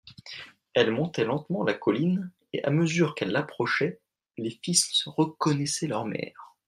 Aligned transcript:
Elle 0.73 0.89
montait 0.89 1.25
lentement 1.25 1.63
la 1.63 1.75
colline 1.75 2.31
et, 2.53 2.63
à 2.63 2.71
mesure 2.71 3.13
qu'elle 3.13 3.35
approchait, 3.35 3.99
les 4.35 4.49
fils 4.63 5.03
reconnaissaient 5.05 5.85
leur 5.85 6.05
mère. 6.05 6.55